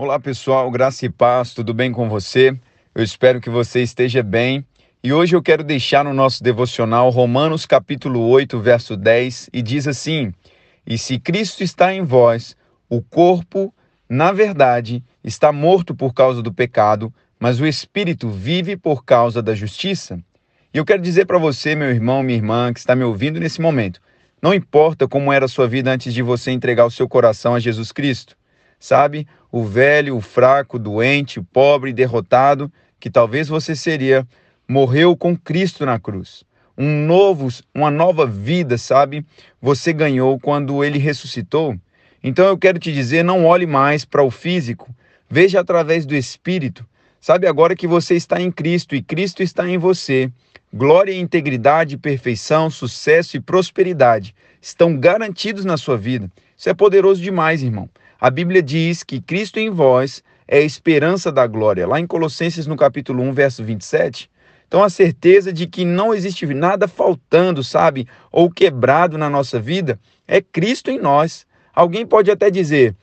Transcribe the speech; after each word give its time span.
Olá 0.00 0.20
pessoal, 0.20 0.70
graça 0.70 1.06
e 1.06 1.10
paz, 1.10 1.52
tudo 1.52 1.74
bem 1.74 1.90
com 1.90 2.08
você? 2.08 2.56
Eu 2.94 3.02
espero 3.02 3.40
que 3.40 3.50
você 3.50 3.82
esteja 3.82 4.22
bem. 4.22 4.64
E 5.02 5.12
hoje 5.12 5.34
eu 5.34 5.42
quero 5.42 5.64
deixar 5.64 6.04
no 6.04 6.14
nosso 6.14 6.40
devocional 6.40 7.10
Romanos 7.10 7.66
capítulo 7.66 8.20
8, 8.28 8.60
verso 8.60 8.96
10, 8.96 9.50
e 9.52 9.60
diz 9.60 9.88
assim: 9.88 10.32
E 10.86 10.96
se 10.96 11.18
Cristo 11.18 11.64
está 11.64 11.92
em 11.92 12.04
vós, 12.04 12.56
o 12.88 13.02
corpo, 13.02 13.74
na 14.08 14.30
verdade, 14.30 15.02
está 15.24 15.50
morto 15.50 15.96
por 15.96 16.14
causa 16.14 16.42
do 16.42 16.54
pecado, 16.54 17.12
mas 17.36 17.58
o 17.58 17.66
espírito 17.66 18.28
vive 18.28 18.76
por 18.76 19.04
causa 19.04 19.42
da 19.42 19.52
justiça. 19.52 20.20
E 20.72 20.78
eu 20.78 20.84
quero 20.84 21.02
dizer 21.02 21.26
para 21.26 21.38
você, 21.38 21.74
meu 21.74 21.90
irmão, 21.90 22.22
minha 22.22 22.38
irmã, 22.38 22.72
que 22.72 22.78
está 22.78 22.94
me 22.94 23.02
ouvindo 23.02 23.40
nesse 23.40 23.60
momento, 23.60 24.00
não 24.40 24.54
importa 24.54 25.08
como 25.08 25.32
era 25.32 25.46
a 25.46 25.48
sua 25.48 25.66
vida 25.66 25.90
antes 25.90 26.14
de 26.14 26.22
você 26.22 26.52
entregar 26.52 26.86
o 26.86 26.90
seu 26.92 27.08
coração 27.08 27.52
a 27.52 27.58
Jesus 27.58 27.90
Cristo. 27.90 28.38
Sabe, 28.80 29.26
o 29.50 29.64
velho, 29.64 30.16
o 30.16 30.20
fraco, 30.20 30.78
doente, 30.78 31.40
pobre, 31.40 31.92
derrotado, 31.92 32.70
que 33.00 33.10
talvez 33.10 33.48
você 33.48 33.74
seria, 33.74 34.26
morreu 34.68 35.16
com 35.16 35.36
Cristo 35.36 35.86
na 35.86 35.98
cruz. 35.98 36.44
Um 36.76 37.06
novo, 37.06 37.48
uma 37.74 37.90
nova 37.90 38.26
vida, 38.26 38.78
sabe? 38.78 39.24
Você 39.60 39.92
ganhou 39.92 40.38
quando 40.38 40.84
ele 40.84 40.98
ressuscitou. 40.98 41.76
Então 42.22 42.46
eu 42.46 42.58
quero 42.58 42.78
te 42.78 42.92
dizer, 42.92 43.24
não 43.24 43.46
olhe 43.46 43.66
mais 43.66 44.04
para 44.04 44.22
o 44.22 44.30
físico, 44.30 44.94
veja 45.28 45.60
através 45.60 46.04
do 46.04 46.14
espírito. 46.14 46.86
Sabe 47.20 47.46
agora 47.46 47.74
que 47.74 47.86
você 47.86 48.14
está 48.14 48.40
em 48.40 48.50
Cristo 48.50 48.94
e 48.94 49.02
Cristo 49.02 49.42
está 49.42 49.68
em 49.68 49.78
você. 49.78 50.30
Glória, 50.72 51.18
integridade, 51.18 51.96
perfeição, 51.96 52.70
sucesso 52.70 53.36
e 53.36 53.40
prosperidade 53.40 54.34
estão 54.60 54.96
garantidos 54.96 55.64
na 55.64 55.76
sua 55.76 55.96
vida. 55.96 56.30
Isso 56.56 56.68
é 56.68 56.74
poderoso 56.74 57.22
demais, 57.22 57.62
irmão. 57.62 57.88
A 58.20 58.30
Bíblia 58.30 58.60
diz 58.60 59.04
que 59.04 59.20
Cristo 59.20 59.60
em 59.60 59.70
vós 59.70 60.24
é 60.48 60.58
a 60.58 60.62
esperança 60.62 61.30
da 61.30 61.46
glória. 61.46 61.86
Lá 61.86 62.00
em 62.00 62.06
Colossenses, 62.06 62.66
no 62.66 62.74
capítulo 62.74 63.22
1, 63.22 63.32
verso 63.32 63.62
27. 63.62 64.28
Então, 64.66 64.82
a 64.82 64.90
certeza 64.90 65.52
de 65.52 65.68
que 65.68 65.84
não 65.84 66.12
existe 66.12 66.44
nada 66.46 66.88
faltando, 66.88 67.62
sabe, 67.62 68.08
ou 68.32 68.50
quebrado 68.50 69.16
na 69.16 69.30
nossa 69.30 69.60
vida, 69.60 70.00
é 70.26 70.42
Cristo 70.42 70.90
em 70.90 70.98
nós. 70.98 71.46
Alguém 71.72 72.04
pode 72.04 72.28
até 72.28 72.50
dizer, 72.50 72.96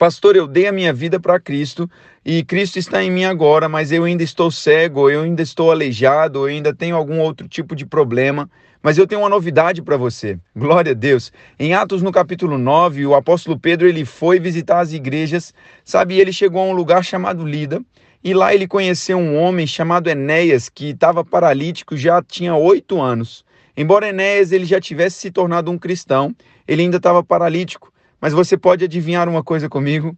Pastor, 0.00 0.34
eu 0.34 0.46
dei 0.46 0.66
a 0.66 0.72
minha 0.72 0.94
vida 0.94 1.20
para 1.20 1.38
Cristo 1.38 1.86
e 2.24 2.42
Cristo 2.42 2.78
está 2.78 3.04
em 3.04 3.10
mim 3.10 3.26
agora, 3.26 3.68
mas 3.68 3.92
eu 3.92 4.04
ainda 4.04 4.22
estou 4.22 4.50
cego, 4.50 5.10
eu 5.10 5.20
ainda 5.20 5.42
estou 5.42 5.70
aleijado, 5.70 6.38
eu 6.38 6.44
ainda 6.46 6.74
tenho 6.74 6.96
algum 6.96 7.20
outro 7.20 7.46
tipo 7.46 7.76
de 7.76 7.84
problema. 7.84 8.50
Mas 8.82 8.96
eu 8.96 9.06
tenho 9.06 9.20
uma 9.20 9.28
novidade 9.28 9.82
para 9.82 9.98
você. 9.98 10.38
Glória 10.56 10.92
a 10.92 10.94
Deus. 10.94 11.30
Em 11.58 11.74
Atos 11.74 12.00
no 12.00 12.10
capítulo 12.10 12.56
9, 12.56 13.04
o 13.08 13.14
apóstolo 13.14 13.60
Pedro 13.60 13.86
ele 13.86 14.06
foi 14.06 14.40
visitar 14.40 14.80
as 14.80 14.94
igrejas, 14.94 15.52
sabe, 15.84 16.18
ele 16.18 16.32
chegou 16.32 16.62
a 16.62 16.64
um 16.64 16.72
lugar 16.72 17.04
chamado 17.04 17.46
Lida, 17.46 17.82
e 18.24 18.32
lá 18.32 18.54
ele 18.54 18.66
conheceu 18.66 19.18
um 19.18 19.36
homem 19.36 19.66
chamado 19.66 20.08
Enéas, 20.08 20.70
que 20.70 20.92
estava 20.92 21.22
paralítico 21.22 21.94
já 21.94 22.22
tinha 22.22 22.54
oito 22.54 23.02
anos. 23.02 23.44
Embora 23.76 24.08
Enéas 24.08 24.50
ele 24.50 24.64
já 24.64 24.80
tivesse 24.80 25.18
se 25.18 25.30
tornado 25.30 25.70
um 25.70 25.76
cristão, 25.76 26.34
ele 26.66 26.80
ainda 26.80 26.96
estava 26.96 27.22
paralítico. 27.22 27.92
Mas 28.20 28.32
você 28.32 28.56
pode 28.56 28.84
adivinhar 28.84 29.28
uma 29.28 29.42
coisa 29.42 29.68
comigo? 29.68 30.16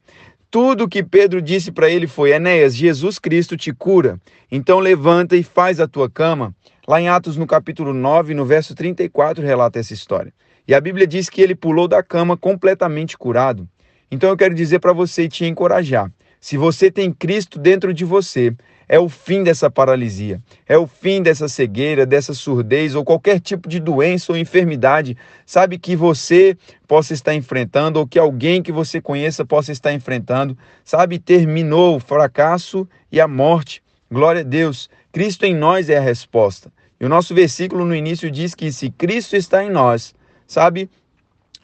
Tudo 0.51 0.89
que 0.89 1.03
Pedro 1.03 1.41
disse 1.41 1.71
para 1.71 1.89
ele 1.89 2.07
foi: 2.07 2.33
Enéas, 2.33 2.75
Jesus 2.75 3.19
Cristo 3.19 3.57
te 3.57 3.73
cura. 3.73 4.21
Então 4.51 4.81
levanta 4.81 5.37
e 5.37 5.43
faz 5.43 5.81
a 5.81 5.89
tua 5.89 6.11
cama. 6.11 6.55
Lá 6.87 7.01
em 7.01 7.09
Atos, 7.09 7.37
no 7.37 7.47
capítulo 7.47 7.95
9, 7.95 8.35
no 8.35 8.45
verso 8.45 8.75
34, 8.75 9.43
relata 9.43 9.79
essa 9.79 9.95
história. 9.95 10.33
E 10.67 10.75
a 10.75 10.81
Bíblia 10.81 11.07
diz 11.07 11.31
que 11.31 11.41
ele 11.41 11.55
pulou 11.55 11.87
da 11.87 12.03
cama 12.03 12.37
completamente 12.37 13.17
curado. 13.17 13.69
Então 14.11 14.29
eu 14.29 14.37
quero 14.37 14.55
dizer 14.55 14.81
para 14.81 14.93
você 14.93 15.23
e 15.23 15.29
te 15.29 15.45
encorajar: 15.45 16.11
se 16.41 16.57
você 16.57 16.91
tem 16.91 17.13
Cristo 17.13 17.59
dentro 17.59 17.95
de 17.95 18.05
você, 18.05 18.53
é 18.93 18.99
o 18.99 19.09
fim 19.09 19.43
dessa 19.43 19.71
paralisia, 19.71 20.39
é 20.69 20.77
o 20.77 20.87
fim 20.87 21.23
dessa 21.23 21.49
cegueira, 21.49 22.05
dessa 22.05 22.35
surdez 22.35 22.95
ou 22.95 23.03
qualquer 23.03 23.41
tipo 23.41 23.67
de 23.67 23.81
doença 23.81 24.31
ou 24.31 24.37
enfermidade, 24.37 25.17
sabe 25.47 25.79
que 25.79 25.97
você 25.97 26.55
possa 26.87 27.15
estar 27.15 27.35
enfrentando 27.35 27.99
ou 27.99 28.07
que 28.07 28.19
alguém 28.19 28.63
que 28.63 28.71
você 28.71 29.01
conheça 29.01 29.47
possa 29.47 29.73
estar 29.73 29.95
enfrentando, 29.95 30.59
sabe, 30.85 31.19
terminou 31.19 31.97
o 31.97 32.01
fracasso 32.01 32.87
e 33.11 33.19
a 33.19 33.27
morte. 33.27 33.83
Glória 34.11 34.43
a 34.43 34.45
Deus. 34.45 34.91
Cristo 35.11 35.47
em 35.47 35.55
nós 35.55 35.89
é 35.89 35.97
a 35.97 36.03
resposta. 36.03 36.71
E 37.01 37.07
o 37.07 37.09
nosso 37.09 37.35
versículo 37.35 37.87
no 37.87 37.97
início 37.97 38.31
diz 38.31 38.55
que 38.55 38.71
se 38.71 38.91
Cristo 38.91 39.37
está 39.37 39.65
em 39.65 39.71
nós, 39.71 40.15
sabe, 40.47 40.91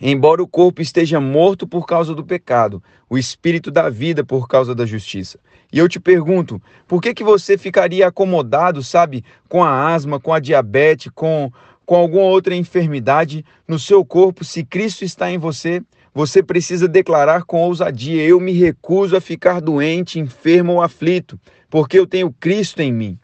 Embora 0.00 0.42
o 0.42 0.48
corpo 0.48 0.80
esteja 0.80 1.20
morto 1.20 1.66
por 1.66 1.86
causa 1.86 2.14
do 2.14 2.24
pecado, 2.24 2.82
o 3.10 3.18
espírito 3.18 3.70
da 3.70 3.88
vida 3.88 4.24
por 4.24 4.46
causa 4.46 4.74
da 4.74 4.86
justiça. 4.86 5.38
E 5.72 5.78
eu 5.78 5.88
te 5.88 5.98
pergunto, 5.98 6.62
por 6.86 7.02
que 7.02 7.12
que 7.12 7.24
você 7.24 7.58
ficaria 7.58 8.06
acomodado, 8.06 8.82
sabe, 8.82 9.24
com 9.48 9.62
a 9.62 9.92
asma, 9.92 10.20
com 10.20 10.32
a 10.32 10.40
diabetes, 10.40 11.10
com 11.14 11.50
com 11.88 11.96
alguma 11.96 12.24
outra 12.24 12.54
enfermidade 12.54 13.42
no 13.66 13.78
seu 13.78 14.04
corpo 14.04 14.44
se 14.44 14.62
Cristo 14.62 15.06
está 15.06 15.32
em 15.32 15.38
você? 15.38 15.82
Você 16.14 16.42
precisa 16.42 16.86
declarar 16.86 17.44
com 17.44 17.62
ousadia: 17.62 18.22
eu 18.24 18.38
me 18.38 18.52
recuso 18.52 19.16
a 19.16 19.22
ficar 19.22 19.58
doente, 19.62 20.18
enfermo 20.18 20.74
ou 20.74 20.82
aflito, 20.82 21.40
porque 21.70 21.98
eu 21.98 22.06
tenho 22.06 22.30
Cristo 22.30 22.82
em 22.82 22.92
mim. 22.92 23.18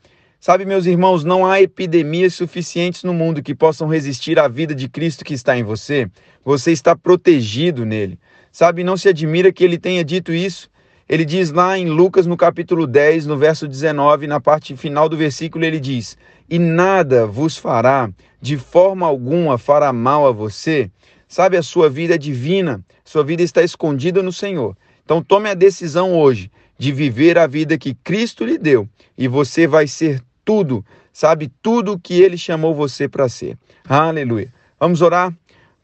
Sabe, 0.46 0.66
meus 0.66 0.84
irmãos, 0.84 1.24
não 1.24 1.46
há 1.46 1.62
epidemias 1.62 2.34
suficientes 2.34 3.02
no 3.02 3.14
mundo 3.14 3.42
que 3.42 3.54
possam 3.54 3.88
resistir 3.88 4.38
à 4.38 4.46
vida 4.46 4.74
de 4.74 4.90
Cristo 4.90 5.24
que 5.24 5.32
está 5.32 5.56
em 5.56 5.62
você. 5.62 6.06
Você 6.44 6.70
está 6.70 6.94
protegido 6.94 7.86
nele. 7.86 8.18
Sabe, 8.52 8.84
não 8.84 8.94
se 8.94 9.08
admira 9.08 9.50
que 9.50 9.64
ele 9.64 9.78
tenha 9.78 10.04
dito 10.04 10.34
isso. 10.34 10.68
Ele 11.08 11.24
diz 11.24 11.50
lá 11.50 11.78
em 11.78 11.88
Lucas, 11.88 12.26
no 12.26 12.36
capítulo 12.36 12.86
10, 12.86 13.24
no 13.24 13.38
verso 13.38 13.66
19, 13.66 14.26
na 14.26 14.38
parte 14.38 14.76
final 14.76 15.08
do 15.08 15.16
versículo, 15.16 15.64
ele 15.64 15.80
diz: 15.80 16.14
E 16.46 16.58
nada 16.58 17.26
vos 17.26 17.56
fará, 17.56 18.10
de 18.38 18.58
forma 18.58 19.06
alguma 19.06 19.56
fará 19.56 19.94
mal 19.94 20.26
a 20.26 20.30
você. 20.30 20.90
Sabe, 21.26 21.56
a 21.56 21.62
sua 21.62 21.88
vida 21.88 22.16
é 22.16 22.18
divina, 22.18 22.84
sua 23.02 23.24
vida 23.24 23.42
está 23.42 23.62
escondida 23.62 24.22
no 24.22 24.30
Senhor. 24.30 24.76
Então 25.06 25.22
tome 25.22 25.48
a 25.48 25.54
decisão 25.54 26.14
hoje 26.14 26.50
de 26.78 26.92
viver 26.92 27.38
a 27.38 27.46
vida 27.46 27.78
que 27.78 27.94
Cristo 27.94 28.44
lhe 28.44 28.58
deu 28.58 28.86
e 29.16 29.26
você 29.26 29.66
vai 29.66 29.86
ser 29.86 30.22
tudo, 30.44 30.84
sabe? 31.12 31.50
Tudo 31.62 31.98
que 31.98 32.20
ele 32.20 32.36
chamou 32.36 32.74
você 32.74 33.08
para 33.08 33.28
ser. 33.28 33.56
Aleluia. 33.88 34.52
Vamos 34.78 35.02
orar? 35.02 35.32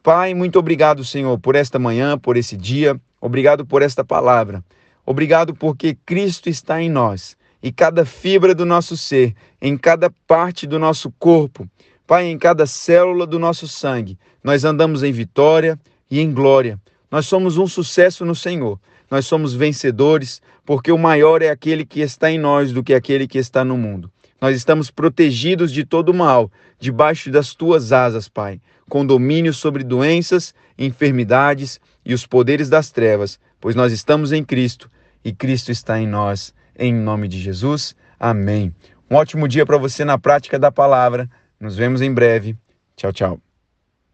Pai, 0.03 0.33
muito 0.33 0.57
obrigado, 0.59 1.03
Senhor, 1.03 1.39
por 1.39 1.55
esta 1.55 1.77
manhã, 1.77 2.17
por 2.17 2.37
esse 2.37 2.57
dia. 2.57 2.99
Obrigado 3.19 3.65
por 3.65 3.81
esta 3.81 4.03
palavra. 4.03 4.63
Obrigado 5.05 5.53
porque 5.53 5.97
Cristo 6.05 6.49
está 6.49 6.81
em 6.81 6.89
nós 6.89 7.35
e 7.61 7.71
cada 7.71 8.05
fibra 8.05 8.55
do 8.55 8.65
nosso 8.65 8.97
ser, 8.97 9.35
em 9.61 9.77
cada 9.77 10.09
parte 10.27 10.65
do 10.65 10.79
nosso 10.79 11.11
corpo, 11.19 11.67
Pai, 12.07 12.25
em 12.25 12.37
cada 12.37 12.65
célula 12.65 13.25
do 13.25 13.39
nosso 13.39 13.69
sangue, 13.69 14.19
nós 14.43 14.65
andamos 14.65 15.01
em 15.01 15.13
vitória 15.13 15.79
e 16.09 16.19
em 16.19 16.33
glória. 16.33 16.77
Nós 17.09 17.25
somos 17.25 17.57
um 17.57 17.65
sucesso 17.65 18.25
no 18.25 18.35
Senhor. 18.35 18.77
Nós 19.09 19.25
somos 19.25 19.53
vencedores, 19.53 20.41
porque 20.65 20.91
o 20.91 20.97
maior 20.97 21.41
é 21.41 21.49
aquele 21.49 21.85
que 21.85 22.01
está 22.01 22.29
em 22.29 22.37
nós 22.37 22.73
do 22.73 22.83
que 22.83 22.93
aquele 22.93 23.27
que 23.27 23.37
está 23.37 23.63
no 23.63 23.77
mundo. 23.77 24.11
Nós 24.41 24.55
estamos 24.55 24.89
protegidos 24.89 25.71
de 25.71 25.85
todo 25.85 26.11
mal, 26.13 26.51
debaixo 26.79 27.29
das 27.29 27.53
tuas 27.53 27.91
asas, 27.91 28.27
Pai, 28.27 28.59
com 28.89 29.05
domínio 29.05 29.53
sobre 29.53 29.83
doenças, 29.83 30.51
enfermidades 30.75 31.79
e 32.03 32.11
os 32.11 32.25
poderes 32.25 32.67
das 32.67 32.89
trevas, 32.89 33.39
pois 33.59 33.75
nós 33.75 33.93
estamos 33.93 34.31
em 34.31 34.43
Cristo 34.43 34.89
e 35.23 35.31
Cristo 35.31 35.71
está 35.71 35.99
em 35.99 36.07
nós. 36.07 36.55
Em 36.75 36.91
nome 36.91 37.27
de 37.27 37.39
Jesus, 37.39 37.95
amém. 38.19 38.73
Um 39.09 39.15
ótimo 39.15 39.47
dia 39.47 39.65
para 39.65 39.77
você 39.77 40.03
na 40.03 40.17
prática 40.17 40.57
da 40.57 40.71
palavra. 40.71 41.29
Nos 41.59 41.75
vemos 41.75 42.01
em 42.01 42.11
breve. 42.11 42.57
Tchau, 42.95 43.13
tchau. 43.13 43.50